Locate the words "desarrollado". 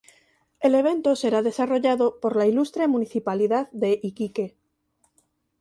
1.43-2.19